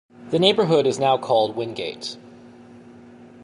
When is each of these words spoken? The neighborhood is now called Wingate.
The 0.31 0.39
neighborhood 0.39 0.87
is 0.87 0.97
now 0.97 1.19
called 1.19 1.55
Wingate. 1.55 2.17